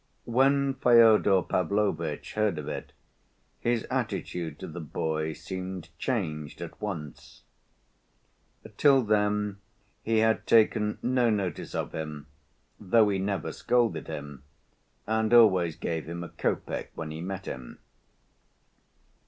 When 0.25 0.73
Fyodor 0.73 1.43
Pavlovitch 1.43 2.33
heard 2.33 2.57
of 2.57 2.67
it, 2.67 2.91
his 3.59 3.85
attitude 3.91 4.57
to 4.57 4.67
the 4.67 4.79
boy 4.81 5.33
seemed 5.33 5.89
changed 5.99 6.59
at 6.59 6.81
once. 6.81 7.43
Till 8.77 9.03
then 9.03 9.57
he 10.01 10.17
had 10.17 10.47
taken 10.47 10.97
no 11.03 11.29
notice 11.29 11.75
of 11.75 11.91
him, 11.93 12.25
though 12.79 13.09
he 13.09 13.19
never 13.19 13.51
scolded 13.51 14.07
him, 14.07 14.41
and 15.05 15.31
always 15.35 15.75
gave 15.75 16.09
him 16.09 16.23
a 16.23 16.29
copeck 16.29 16.89
when 16.95 17.11
he 17.11 17.21
met 17.21 17.45
him. 17.45 17.77